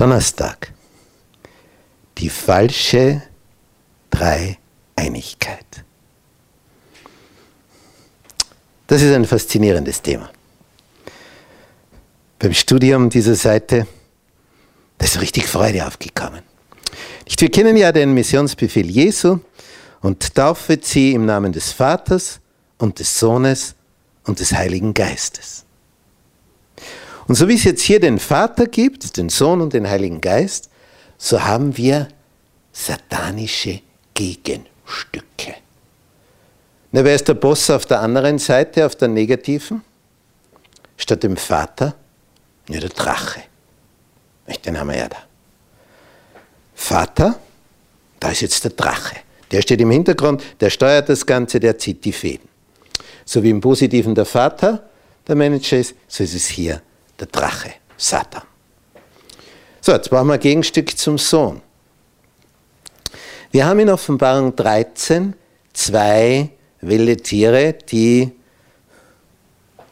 Donnerstag. 0.00 0.72
Die 2.16 2.30
falsche 2.30 3.20
Dreieinigkeit. 4.08 5.84
Das 8.86 9.02
ist 9.02 9.14
ein 9.14 9.26
faszinierendes 9.26 10.00
Thema. 10.00 10.30
Beim 12.38 12.54
Studium 12.54 13.10
dieser 13.10 13.34
Seite, 13.34 13.86
da 14.96 15.04
ist 15.04 15.20
richtig 15.20 15.46
Freude 15.46 15.86
aufgekommen. 15.86 16.44
Wir 17.26 17.50
kennen 17.50 17.76
ja 17.76 17.92
den 17.92 18.14
Missionsbefehl 18.14 18.88
Jesu 18.88 19.40
und 20.00 20.34
taufet 20.34 20.86
sie 20.86 21.12
im 21.12 21.26
Namen 21.26 21.52
des 21.52 21.72
Vaters 21.72 22.40
und 22.78 22.98
des 23.00 23.18
Sohnes 23.18 23.74
und 24.24 24.40
des 24.40 24.54
Heiligen 24.54 24.94
Geistes. 24.94 25.66
Und 27.30 27.36
so 27.36 27.46
wie 27.46 27.54
es 27.54 27.62
jetzt 27.62 27.82
hier 27.82 28.00
den 28.00 28.18
Vater 28.18 28.66
gibt, 28.66 29.16
den 29.16 29.28
Sohn 29.28 29.60
und 29.60 29.72
den 29.72 29.88
Heiligen 29.88 30.20
Geist, 30.20 30.68
so 31.16 31.44
haben 31.44 31.76
wir 31.76 32.08
satanische 32.72 33.82
Gegenstücke. 34.14 35.54
Na, 36.90 37.04
wer 37.04 37.14
ist 37.14 37.28
der 37.28 37.34
Boss 37.34 37.70
auf 37.70 37.86
der 37.86 38.00
anderen 38.00 38.40
Seite, 38.40 38.84
auf 38.84 38.96
der 38.96 39.06
negativen? 39.06 39.82
Statt 40.96 41.22
dem 41.22 41.36
Vater, 41.36 41.94
nur 42.68 42.80
der 42.80 42.88
Drache. 42.88 43.42
Den 44.66 44.76
haben 44.76 44.88
wir 44.90 44.98
ja 44.98 45.08
da. 45.08 45.18
Vater, 46.74 47.38
da 48.18 48.30
ist 48.30 48.40
jetzt 48.40 48.64
der 48.64 48.72
Drache. 48.72 49.14
Der 49.52 49.62
steht 49.62 49.80
im 49.80 49.92
Hintergrund, 49.92 50.42
der 50.58 50.70
steuert 50.70 51.08
das 51.08 51.24
Ganze, 51.24 51.60
der 51.60 51.78
zieht 51.78 52.04
die 52.04 52.12
Fäden. 52.12 52.48
So 53.24 53.40
wie 53.40 53.50
im 53.50 53.60
Positiven 53.60 54.16
der 54.16 54.24
Vater 54.24 54.90
der 55.28 55.36
Manager 55.36 55.78
ist, 55.78 55.94
so 56.08 56.24
ist 56.24 56.34
es 56.34 56.48
hier 56.48 56.82
der 57.20 57.28
Drache, 57.28 57.72
Satan. 57.96 58.42
So, 59.80 59.92
jetzt 59.92 60.10
brauchen 60.10 60.28
wir 60.28 60.34
ein 60.34 60.40
Gegenstück 60.40 60.96
zum 60.96 61.18
Sohn. 61.18 61.62
Wir 63.50 63.66
haben 63.66 63.80
in 63.80 63.88
Offenbarung 63.88 64.54
13 64.54 65.34
zwei 65.72 66.50
wilde 66.80 67.16
Tiere, 67.16 67.72
die 67.72 68.30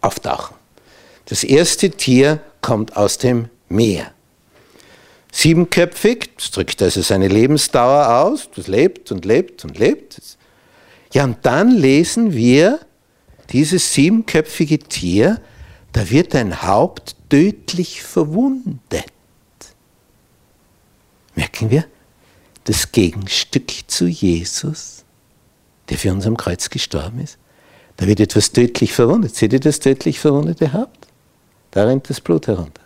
auftauchen. 0.00 0.56
Das 1.26 1.44
erste 1.44 1.90
Tier 1.90 2.40
kommt 2.60 2.96
aus 2.96 3.18
dem 3.18 3.48
Meer. 3.68 4.12
Siebenköpfig, 5.32 6.30
das 6.36 6.50
drückt 6.50 6.82
also 6.82 7.00
seine 7.00 7.28
Lebensdauer 7.28 8.22
aus, 8.22 8.50
das 8.54 8.68
lebt 8.68 9.10
und 9.12 9.24
lebt 9.24 9.64
und 9.64 9.78
lebt. 9.78 10.20
Ja, 11.12 11.24
und 11.24 11.38
dann 11.42 11.70
lesen 11.70 12.34
wir 12.34 12.80
dieses 13.50 13.94
siebenköpfige 13.94 14.78
Tier, 14.78 15.40
da 15.92 16.08
wird 16.10 16.34
ein 16.34 16.62
Haupt 16.62 17.16
tödlich 17.28 18.02
verwundet. 18.02 19.06
Merken 21.34 21.70
wir, 21.70 21.84
das 22.64 22.92
Gegenstück 22.92 23.70
zu 23.88 24.06
Jesus, 24.06 25.04
der 25.88 25.98
für 25.98 26.12
uns 26.12 26.26
am 26.26 26.36
Kreuz 26.36 26.70
gestorben 26.70 27.20
ist, 27.20 27.38
da 27.96 28.06
wird 28.06 28.20
etwas 28.20 28.52
tödlich 28.52 28.92
verwundet. 28.92 29.34
Seht 29.34 29.52
ihr 29.52 29.60
das 29.60 29.80
tödlich 29.80 30.18
verwundete 30.18 30.72
Haupt? 30.72 31.06
Da 31.70 31.84
rennt 31.84 32.08
das 32.08 32.20
Blut 32.20 32.46
herunter. 32.46 32.82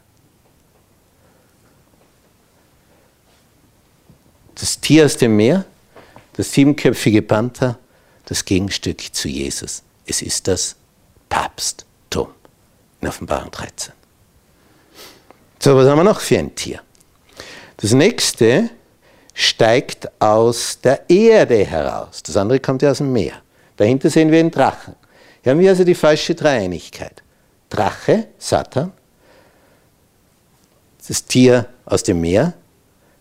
Das 4.55 4.81
Tier 4.81 5.05
aus 5.05 5.17
dem 5.17 5.37
Meer, 5.37 5.65
das 6.35 6.53
siebenköpfige 6.53 7.23
Panther, 7.23 7.79
das 8.25 8.45
Gegenstück 8.45 9.15
zu 9.15 9.29
Jesus. 9.29 9.83
Es 10.07 10.23
ist 10.23 10.49
das 10.49 10.77
Papsttum 11.29 11.87
in 13.07 13.09
Offenbarung 13.09 13.51
13. 13.51 13.93
So, 15.63 15.77
was 15.77 15.89
haben 15.89 15.99
wir 15.99 16.05
noch 16.05 16.21
für 16.21 16.39
ein 16.39 16.55
Tier? 16.55 16.81
Das 17.77 17.93
nächste 17.93 18.71
steigt 19.33 20.11
aus 20.21 20.81
der 20.81 21.09
Erde 21.09 21.65
heraus. 21.65 22.23
Das 22.23 22.37
andere 22.37 22.59
kommt 22.59 22.83
ja 22.83 22.91
aus 22.91 22.99
dem 22.99 23.13
Meer. 23.13 23.35
Dahinter 23.77 24.11
sehen 24.11 24.31
wir 24.31 24.41
einen 24.41 24.51
Drachen. 24.51 24.95
Hier 25.43 25.53
haben 25.53 25.61
wir 25.61 25.71
also 25.71 25.85
die 25.85 25.95
falsche 25.95 26.35
Dreieinigkeit. 26.35 27.23
Drache, 27.71 28.29
Satan, 28.39 28.93
das 31.07 31.25
Tier 31.25 31.67
aus 31.85 32.03
dem 32.03 32.21
Meer, 32.21 32.55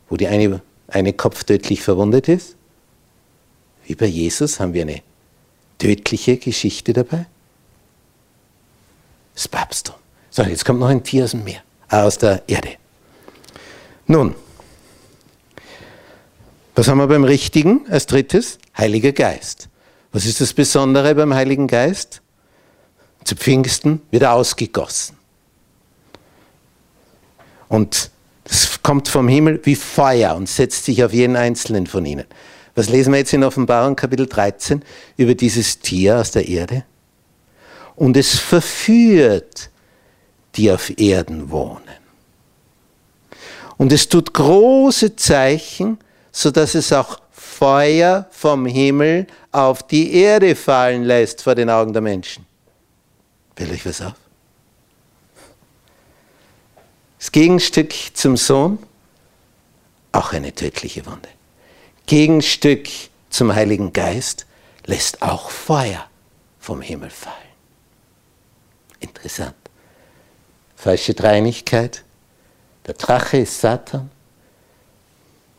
wo 0.09 0.17
die 0.17 0.27
eine 0.27 0.61
eine 0.87 1.13
Kopf 1.13 1.43
tödlich 1.43 1.81
verwundet 1.81 2.27
ist? 2.27 2.55
Wie 3.85 3.95
bei 3.95 4.05
Jesus 4.05 4.59
haben 4.59 4.73
wir 4.73 4.83
eine 4.83 5.01
tödliche 5.79 6.37
Geschichte 6.37 6.93
dabei? 6.93 7.25
Das 9.35 9.47
Papsttum. 9.47 9.95
So, 10.31 10.43
jetzt 10.43 10.65
kommt 10.65 10.79
noch 10.79 10.87
ein 10.87 11.03
Tier 11.03 11.25
aus 11.25 11.31
dem 11.31 11.43
Meer, 11.43 11.61
aus 11.89 12.17
der 12.17 12.41
Erde. 12.47 12.77
Nun, 14.07 14.35
was 16.75 16.87
haben 16.87 16.97
wir 16.97 17.07
beim 17.07 17.23
Richtigen 17.23 17.85
als 17.89 18.05
drittes? 18.05 18.57
Heiliger 18.77 19.11
Geist. 19.11 19.69
Was 20.11 20.25
ist 20.25 20.41
das 20.41 20.53
Besondere 20.53 21.15
beim 21.15 21.33
Heiligen 21.33 21.67
Geist? 21.67 22.21
Zu 23.23 23.35
Pfingsten 23.35 24.01
wird 24.11 24.23
er 24.23 24.33
ausgegossen. 24.33 25.17
Und 27.67 28.11
es 28.43 28.81
kommt 28.83 29.07
vom 29.07 29.27
Himmel 29.27 29.59
wie 29.63 29.75
Feuer 29.75 30.35
und 30.35 30.47
setzt 30.47 30.85
sich 30.85 31.03
auf 31.03 31.13
jeden 31.13 31.35
einzelnen 31.35 31.87
von 31.87 32.05
ihnen. 32.05 32.25
Was 32.75 32.89
lesen 32.89 33.13
wir 33.13 33.19
jetzt 33.19 33.33
in 33.33 33.43
Offenbarung 33.43 33.95
Kapitel 33.95 34.27
13 34.27 34.83
über 35.17 35.33
dieses 35.33 35.79
Tier 35.79 36.19
aus 36.19 36.31
der 36.31 36.47
Erde? 36.47 36.83
Und 37.95 38.17
es 38.17 38.37
verführt, 38.37 39.69
die 40.55 40.71
auf 40.71 40.97
Erden 40.97 41.49
wohnen. 41.49 41.81
Und 43.77 43.91
es 43.91 44.07
tut 44.07 44.33
große 44.33 45.15
Zeichen, 45.15 45.97
sodass 46.31 46.75
es 46.75 46.93
auch 46.93 47.19
Feuer 47.31 48.27
vom 48.31 48.65
Himmel 48.65 49.27
auf 49.51 49.83
die 49.83 50.13
Erde 50.13 50.55
fallen 50.55 51.03
lässt 51.03 51.41
vor 51.41 51.55
den 51.55 51.69
Augen 51.69 51.93
der 51.93 52.01
Menschen. 52.01 52.45
Will 53.55 53.71
euch 53.71 53.85
was 53.85 54.01
auf? 54.01 54.13
Das 57.19 57.31
Gegenstück 57.31 57.93
zum 58.13 58.37
Sohn, 58.37 58.77
auch 60.11 60.33
eine 60.33 60.53
tödliche 60.53 61.05
Wunde. 61.05 61.29
Gegenstück 62.05 62.87
zum 63.29 63.53
Heiligen 63.55 63.93
Geist 63.93 64.45
lässt 64.85 65.21
auch 65.21 65.49
Feuer 65.49 66.05
vom 66.59 66.81
Himmel 66.81 67.09
fallen. 67.09 67.44
Interessant. 69.05 69.55
Falsche 70.75 71.13
Dreinigkeit. 71.13 72.03
Der 72.87 72.95
Drache 72.95 73.37
ist 73.37 73.61
Satan, 73.61 74.09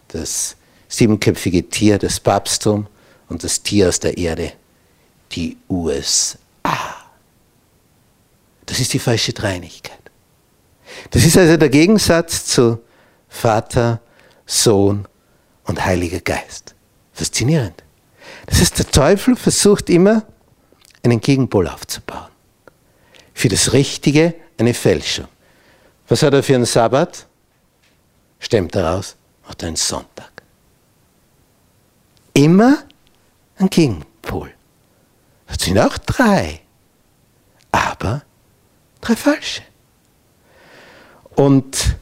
das 0.08 0.56
siebenköpfige 0.88 1.68
Tier, 1.68 1.98
das 1.98 2.20
Papsttum 2.20 2.86
und 3.28 3.42
das 3.42 3.62
Tier 3.62 3.88
aus 3.88 4.00
der 4.00 4.16
Erde, 4.16 4.52
die 5.32 5.56
USA. 5.68 6.38
Das 8.64 8.80
ist 8.80 8.92
die 8.92 8.98
falsche 8.98 9.32
Dreinigkeit. 9.32 9.98
Das 11.10 11.24
ist 11.24 11.36
also 11.36 11.56
der 11.56 11.68
Gegensatz 11.68 12.46
zu 12.46 12.80
Vater, 13.28 14.00
Sohn 14.44 15.06
und 15.64 15.84
Heiliger 15.84 16.20
Geist. 16.20 16.74
Faszinierend. 17.12 17.82
Das 18.46 18.60
heißt, 18.60 18.78
der 18.78 18.90
Teufel 18.90 19.36
versucht 19.36 19.90
immer, 19.90 20.24
einen 21.02 21.20
Gegenpol 21.20 21.68
aufzubauen. 21.68 22.35
Für 23.46 23.50
das 23.50 23.72
Richtige 23.72 24.34
eine 24.58 24.74
Fälschung. 24.74 25.28
Was 26.08 26.20
hat 26.24 26.34
er 26.34 26.42
für 26.42 26.56
einen 26.56 26.64
Sabbat? 26.64 27.28
Stemmt 28.40 28.74
er 28.74 28.94
aus, 28.94 29.14
macht 29.46 29.62
er 29.62 29.68
einen 29.68 29.76
Sonntag. 29.76 30.32
Immer 32.32 32.78
ein 33.56 33.70
Gegenpol. 33.70 34.52
Das 35.46 35.58
sind 35.62 35.78
auch 35.78 35.96
drei, 35.96 36.60
aber 37.70 38.22
drei 39.00 39.14
falsche. 39.14 39.62
Und 41.36 41.94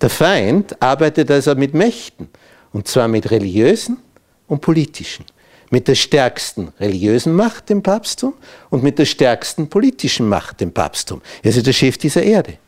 der 0.00 0.10
Feind 0.10 0.80
arbeitet 0.80 1.32
also 1.32 1.56
mit 1.56 1.74
Mächten, 1.74 2.28
und 2.72 2.86
zwar 2.86 3.08
mit 3.08 3.28
religiösen 3.32 3.98
und 4.46 4.60
politischen. 4.60 5.24
Mit 5.70 5.88
der 5.88 5.94
stärksten 5.94 6.72
religiösen 6.78 7.34
Macht, 7.34 7.68
dem 7.68 7.82
Papsttum, 7.82 8.34
und 8.70 8.82
mit 8.82 8.98
der 8.98 9.04
stärksten 9.04 9.68
politischen 9.68 10.28
Macht, 10.28 10.60
dem 10.60 10.72
Papsttum. 10.72 11.22
Er 11.42 11.54
ist 11.54 11.66
der 11.66 11.72
Chef 11.72 11.98
dieser 11.98 12.22
Erde. 12.22 12.58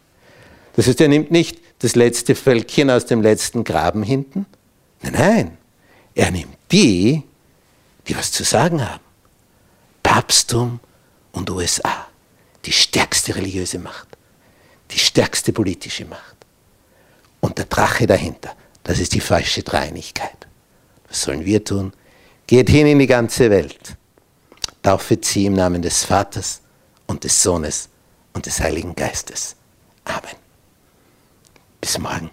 Das 0.74 0.86
heißt, 0.86 1.00
er 1.00 1.08
nimmt 1.08 1.30
nicht 1.30 1.58
das 1.80 1.94
letzte 1.94 2.34
Völkchen 2.34 2.90
aus 2.90 3.06
dem 3.06 3.22
letzten 3.22 3.64
Graben 3.64 4.02
hinten. 4.02 4.46
Nein, 5.02 5.12
nein. 5.12 5.58
Er 6.14 6.30
nimmt 6.30 6.56
die, 6.72 7.22
die 8.08 8.16
was 8.16 8.32
zu 8.32 8.42
sagen 8.42 8.84
haben. 8.88 9.04
Papsttum 10.02 10.80
und 11.32 11.50
USA. 11.50 12.06
Die 12.64 12.72
stärkste 12.72 13.36
religiöse 13.36 13.78
Macht 13.78 14.08
die 14.90 14.98
stärkste 14.98 15.52
politische 15.52 16.04
Macht. 16.04 16.36
Und 17.40 17.58
der 17.58 17.66
Drache 17.66 18.06
dahinter, 18.06 18.54
das 18.82 18.98
ist 18.98 19.14
die 19.14 19.20
falsche 19.20 19.62
Dreinigkeit. 19.62 20.46
Was 21.08 21.22
sollen 21.22 21.44
wir 21.44 21.64
tun? 21.64 21.92
Geht 22.48 22.70
hin 22.70 22.86
in 22.86 22.98
die 22.98 23.06
ganze 23.06 23.50
Welt. 23.50 23.94
Taufet 24.82 25.22
sie 25.22 25.44
im 25.44 25.52
Namen 25.52 25.82
des 25.82 26.04
Vaters 26.04 26.62
und 27.06 27.22
des 27.22 27.42
Sohnes 27.42 27.90
und 28.32 28.46
des 28.46 28.58
Heiligen 28.60 28.94
Geistes. 28.94 29.54
Amen. 30.04 30.36
Bis 31.78 31.98
morgen. 31.98 32.30